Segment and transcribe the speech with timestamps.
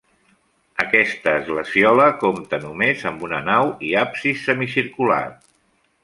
[0.83, 5.21] Aquesta esglesiola compta només amb una nau i absis semicircular.